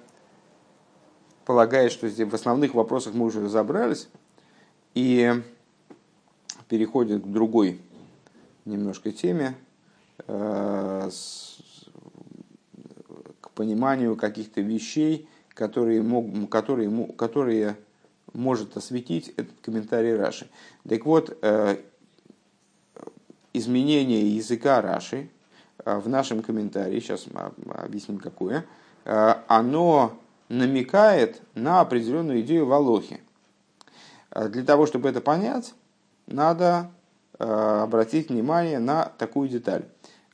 [1.45, 4.09] полагает, что здесь в основных вопросах мы уже разобрались,
[4.93, 5.33] и
[6.67, 7.79] переходит к другой
[8.65, 9.55] немножко теме,
[10.27, 11.09] Э,
[13.41, 17.75] к пониманию каких-то вещей, которые, мог, которые, которые
[18.33, 20.49] может осветить этот комментарий Раши.
[20.87, 21.77] Так вот, э,
[23.53, 25.29] изменение языка Раши
[25.83, 27.25] э, в нашем комментарии, сейчас
[27.67, 28.65] объясним какое,
[29.05, 30.17] оно
[30.49, 33.19] намекает на определенную идею в הלכה.
[34.31, 35.73] Для того, чтобы это понять,
[36.27, 36.89] надо
[37.37, 39.85] обратить внимание на такую деталь.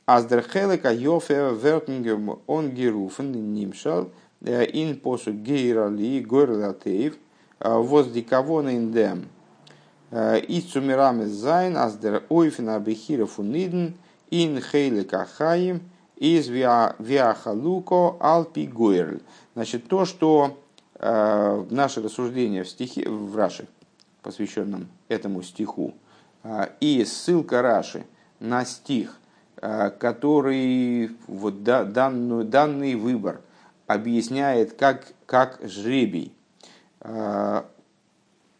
[0.06, 4.10] Аздерхелека Йофе Вертингем он геруфен нимшал
[4.42, 7.16] ин посу гейрали горлатеев
[7.60, 9.28] воздиковон индем.
[10.10, 13.94] איז צו מרמז זיין אַז דער אופן הבחירה פון אידן
[14.30, 15.82] אין חלק החיים
[16.16, 19.20] из виахалуко алпи гойрль.
[19.60, 20.58] Значит, то, что
[20.94, 23.68] э, наше рассуждение в стихе, в Раши,
[24.22, 25.94] посвященном этому стиху,
[26.42, 28.06] э, и ссылка Раши
[28.38, 29.20] на стих,
[29.62, 33.42] Э, который вот данную, данный выбор
[33.86, 36.32] объясняет как, как жребий.
[37.00, 37.64] Э,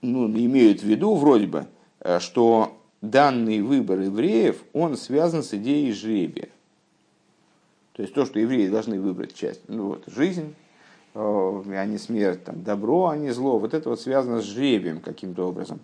[0.02, 1.66] ну, имеют в виду вроде бы,
[2.00, 6.50] э, что данный выбор евреев, он связан с идеей жребия.
[7.94, 10.54] То есть то, что евреи должны выбрать часть, ну вот, жизнь,
[11.14, 15.48] а не смерть, там, добро, а не зло, вот это вот связано с жребием каким-то
[15.48, 15.80] образом.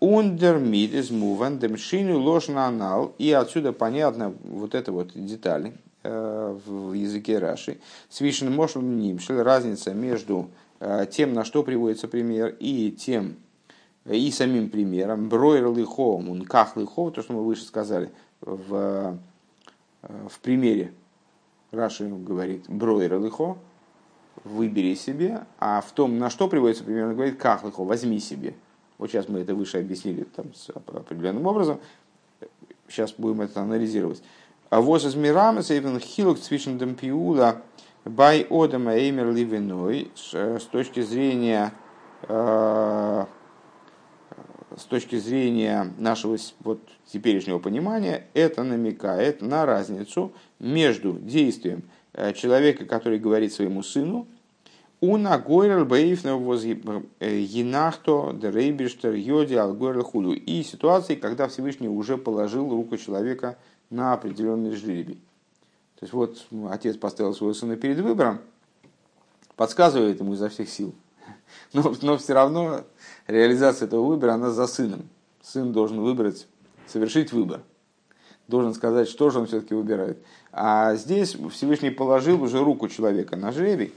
[0.00, 3.14] Ундермид из муван демшину ложно анал.
[3.18, 5.72] И отсюда понятно вот это вот детали
[6.02, 7.78] э, в языке Раши.
[8.10, 9.40] Свишен мошлем нимшель.
[9.40, 13.36] Разница между э, тем, на что приводится пример, и тем,
[14.04, 15.30] и самим примером.
[15.30, 18.10] Бройер лихо, мунках лихо, то, что мы выше сказали
[18.42, 19.18] в,
[20.02, 20.92] э, в примере.
[21.70, 23.56] Раши говорит бройер лихо,
[24.44, 28.54] выбери себе, а в том, на что приводится пример, он говорит ках лихо, возьми себе.
[28.98, 30.46] Вот сейчас мы это выше объяснили там,
[30.86, 31.80] определенным образом.
[32.88, 34.22] Сейчас будем это анализировать.
[34.70, 37.62] А воз из мирама сейвен хилок цвишен демпиула
[38.04, 41.72] бай одама эймер ливеной с точки зрения
[42.22, 43.24] э,
[44.76, 51.97] с точки зрения нашего вот, теперешнего понимания, это намекает на разницу между действием э,
[52.34, 54.26] человека, который говорит своему сыну,
[55.00, 60.32] Уна гойрел бейфна воз енахто дерейбиштер йоди алгойрел худу.
[60.32, 63.56] И ситуации, когда Всевышний уже положил руку человека
[63.90, 65.22] на определенный жребий.
[65.98, 68.40] То есть вот отец поставил своего сына перед выбором,
[69.54, 70.94] подсказывает ему изо всех сил.
[71.72, 72.84] Но, но все равно
[73.26, 75.08] реализация этого выбора, она за сыном.
[75.42, 76.46] Сын должен выбрать,
[76.86, 77.62] совершить выбор.
[78.48, 80.18] Должен сказать, что же он все-таки выбирает.
[80.60, 83.92] А здесь Всевышний положил уже руку человека на жребий,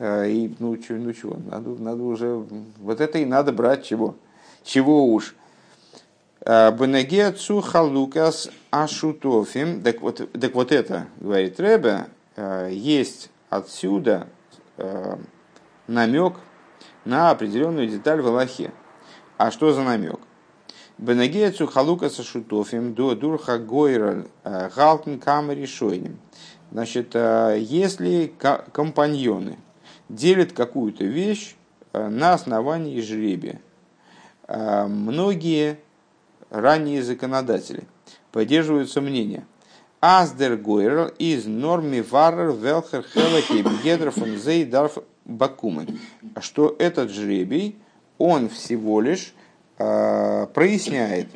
[0.00, 2.42] Э, и ну, чё, ну чего, надо, надо уже,
[2.78, 4.16] вот это и надо брать чего,
[4.64, 5.34] чего уж.
[6.40, 9.82] Э, Бенегецу халукас ашутофим.
[9.82, 14.26] Так вот, так вот это, говорит Ребе, э, есть отсюда
[15.86, 16.36] намек
[17.04, 18.72] на определенную деталь в Аллахе.
[19.36, 20.18] А что за намек?
[21.00, 26.18] Бенегецу халукас ашутофим до дурха гойраль галтен камери шойним.
[26.70, 28.32] Значит, если
[28.72, 29.58] компаньоны–
[30.10, 31.54] делит какую-то вещь
[31.92, 33.60] э, на основании жребия.
[34.46, 35.78] Э, многие
[36.50, 37.84] ранние законодатели
[38.32, 39.46] поддерживаются мнение.
[40.00, 46.00] Аздер Гойрл из норми варр велхер хелаки гедров зейдарф бакумен.
[46.40, 47.76] Что этот жребий,
[48.18, 49.39] он всего лишь э,
[49.80, 51.28] проясняет,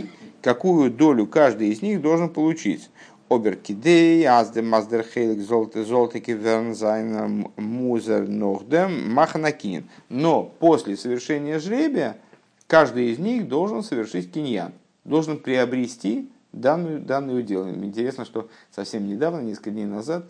[0.43, 2.91] какую долю каждый из них должен получить.
[3.31, 9.89] Оберкидей, аздем маздер хейлик золотики вернзайн музер нухдем маханакин.
[10.11, 12.19] Но после совершения жребия
[12.67, 14.73] каждый из них должен совершить киньян,
[15.05, 17.67] должен приобрести данную, данный удел.
[17.69, 20.27] Интересно, что совсем недавно, несколько дней назад,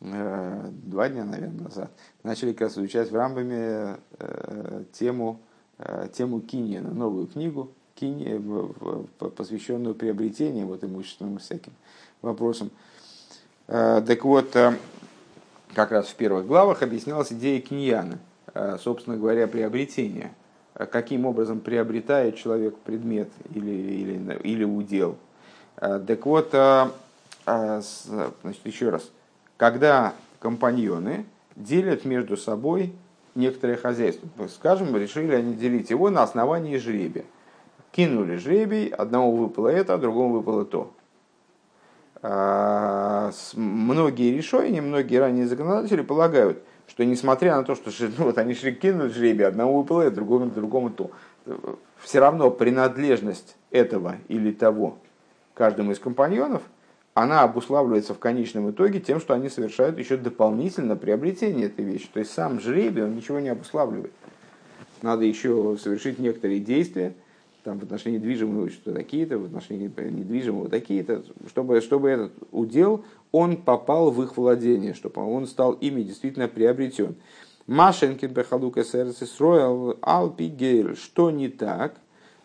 [0.00, 1.92] э, два дня, наверное, назад,
[2.24, 5.40] начали как раз изучать в Рамбаме э, тему,
[5.84, 8.40] э, тему Киньяна, новую книгу, Кинья,
[9.36, 11.72] посвященную приобретению вот, имущественным всяким
[12.20, 12.70] вопросам.
[13.66, 14.56] Так вот,
[15.72, 18.18] как раз в первых главах объяснялась идея киньяна,
[18.80, 20.34] собственно говоря, приобретения.
[20.74, 25.16] Каким образом приобретает человек предмет или, или, или удел–
[25.82, 26.90] Э, так вот, э,
[27.46, 27.82] э,
[28.42, 29.10] значит, еще раз,
[29.56, 31.26] когда компаньоны
[31.56, 32.92] делят между собой
[33.34, 37.24] некоторое хозяйство, скажем, решили они делить его на основании жребия.
[37.90, 40.92] Кинули жребий, одному выпало это, а другому выпало то.
[43.54, 48.72] Многие решения, многие ранние законодатели полагают, что несмотря на то, что ну, вот они шли,
[48.72, 51.10] кинули жребий, одному выпало это, другому, другому то,
[51.98, 54.98] все равно принадлежность этого или того
[55.54, 56.62] каждому из компаньонов,
[57.14, 62.08] она обуславливается в конечном итоге тем, что они совершают еще дополнительно приобретение этой вещи.
[62.12, 64.12] То есть сам жребий, он ничего не обуславливает.
[65.02, 67.14] Надо еще совершить некоторые действия,
[67.64, 73.56] там, в отношении движимого что такие-то, в отношении недвижимого такие-то, чтобы, чтобы этот удел, он
[73.56, 77.14] попал в их владение, чтобы он стал ими действительно приобретен.
[77.66, 81.94] Машенкин Бехалука Сердце Роял Алпи Что не так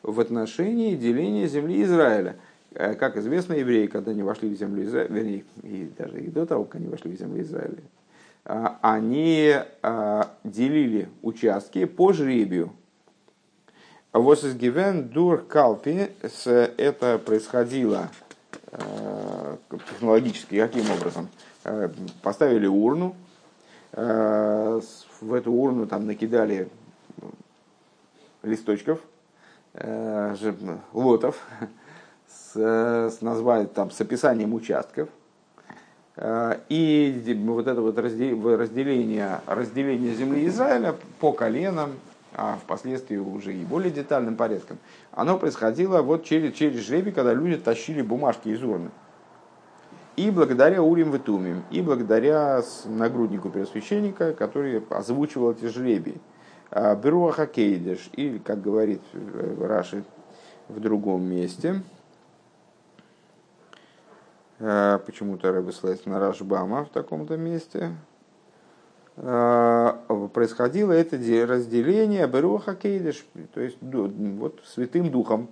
[0.04, 2.38] в отношении деления земли Израиля?
[2.80, 6.46] Э, как известно, евреи, когда они вошли в землю Израиля, вернее, и даже и до
[6.46, 7.82] того, как они вошли в землю Израиля,
[8.46, 12.72] а, они а, делили участки по жребию.
[14.14, 16.10] Вот из Гивен Дур Калпи
[16.46, 18.10] это происходило
[18.72, 19.58] э,
[19.90, 21.30] технологически каким образом?
[21.64, 21.90] Э,
[22.22, 23.16] поставили урну,
[23.94, 26.70] в эту урну там накидали
[28.44, 29.00] листочков,
[30.94, 31.48] лотов,
[32.38, 35.10] с, с названием, там, с описанием участков.
[36.16, 41.92] Э, и вот это вот разделение, разделение земли Израиля по коленам,
[42.34, 44.78] а впоследствии уже и более детальным порядком,
[45.12, 48.90] оно происходило вот через, через жребий, когда люди тащили бумажки из урны.
[50.16, 56.20] И благодаря Урим Витумим, и благодаря нагруднику первосвященника, который озвучивал эти жребии.
[56.72, 60.04] Э, Беруаха Кейдеш, или, как говорит э, Раши
[60.70, 61.97] в другом месте– Э,
[64.60, 67.92] почему-то Рэбе ссылается на Рашбама в таком-то месте.
[69.18, 69.94] Э,
[70.34, 75.50] происходило это разделение Беруха Кейдеш, то есть вот святым духом.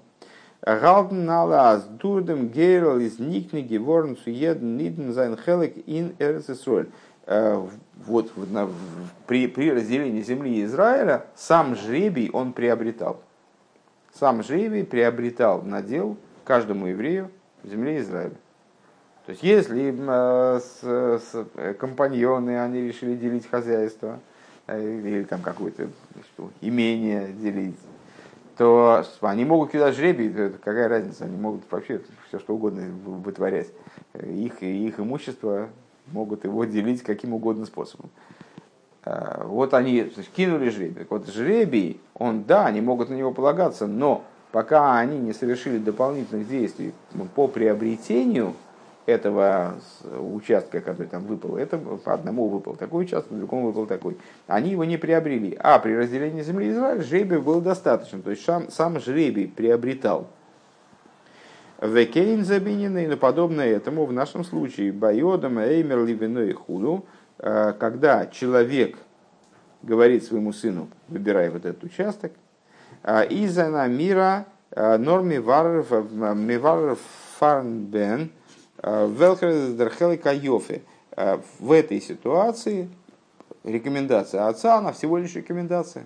[0.62, 6.90] Галден налаз дурдем гейрл из никни геворн суеден ниден зайн хелек ин эрцесроль.
[7.26, 7.64] Э,
[8.06, 8.32] вот
[9.26, 13.22] при, при разделении земли Израиля сам жребий он приобретал.
[14.14, 17.32] Сам жребий приобретал надел каждому еврею
[17.64, 18.36] в земле Израиля.
[19.26, 24.20] То есть, если э, с, с, э, компаньоны, они решили делить хозяйство,
[24.68, 25.88] э, или там какое-то
[26.62, 27.76] имение делить,
[28.56, 30.32] то они могут кидать жребий,
[30.64, 33.68] какая разница, они могут вообще все что угодно вытворять.
[34.14, 35.70] Их, их имущество
[36.12, 38.12] могут его делить каким угодно способом.
[39.04, 41.06] Вот они есть, кинули жребий.
[41.10, 46.48] Вот жребий, он, да, они могут на него полагаться, но пока они не совершили дополнительных
[46.48, 46.94] действий
[47.36, 48.54] по приобретению
[49.06, 49.76] этого
[50.20, 54.18] участка, который там выпал, это по одному выпал такой участок, другому выпал такой.
[54.48, 55.56] Они его не приобрели.
[55.60, 58.22] А при разделении земли Израиля жребий был достаточно.
[58.22, 60.28] То есть сам, сам жребий приобретал.
[61.82, 67.06] Векейн забиненный, но подобное этому в нашем случае, Байодам, Эймер, Ливиной Худу,
[67.38, 68.98] э, когда человек
[69.84, 72.32] говорит своему сыну, выбирай вот этот участок,
[73.04, 75.84] э, из-за мира э, норми вар
[77.38, 78.32] фарнбен,
[78.82, 80.84] Велхердерхелика Йофи.
[81.16, 82.90] Э, в этой ситуации
[83.64, 86.06] рекомендация отца, она всего лишь рекомендация.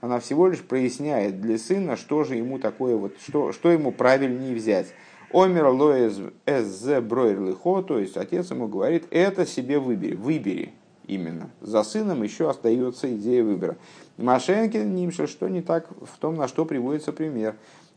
[0.00, 4.54] Она всего лишь проясняет для сына, что же ему такое, вот, что, что ему правильнее
[4.54, 4.88] взять.
[5.32, 10.74] Омер лоэз эз броер лихо, то есть отец ему говорит, это себе выбери, выбери
[11.06, 11.50] именно.
[11.60, 13.76] За сыном еще остается идея выбора.
[14.18, 17.56] Машенкин нимшел, что не так в том, на что приводится пример.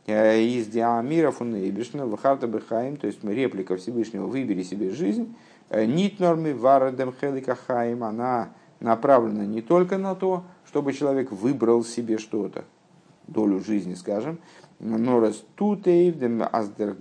[0.10, 5.36] Э, из диамиров он Эйбишна, Вахарта Бехаим, то есть реплика Всевышнего «Выбери себе жизнь»,
[5.70, 8.50] э, Нит нормы Варадем Хелика Хаим, она
[8.80, 12.66] направлена не только на то, чтобы человек выбрал себе что-то,
[13.28, 14.40] долю жизни, скажем,
[14.80, 16.16] но растутейв,
[16.52, 16.96] аздер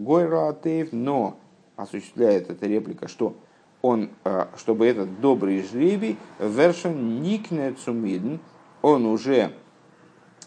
[0.93, 1.39] но
[1.77, 3.37] осуществляет эта реплика, что
[3.81, 4.11] он,
[4.57, 8.41] чтобы этот добрый жребий, вершен никне цумиден,
[8.83, 9.53] он уже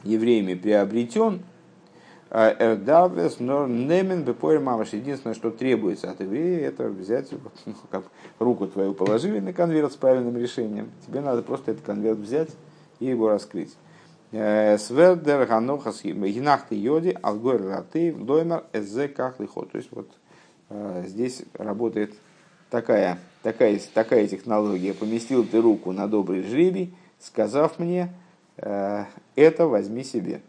[0.03, 1.41] евреями приобретен,
[2.32, 4.93] Эрдавес, но немен бепоэр мамаш.
[4.93, 7.29] Единственное, что требуется от еврея, это взять,
[7.65, 8.05] ну, как
[8.39, 10.91] руку твою положили на конверт с правильным решением.
[11.05, 12.49] Тебе надо просто этот конверт взять
[12.99, 13.75] и его раскрыть.
[14.32, 19.65] Э, Свердер ганохас гинахты йоди алгор раты доймер эзе кахлихо.
[19.65, 20.09] То есть вот
[20.69, 22.13] э, здесь работает
[22.69, 24.93] такая, такая, такая технология.
[24.93, 28.13] Поместил ты руку на добрый жребий, сказав мне,
[28.55, 29.03] э,
[29.36, 30.41] это возьми себе.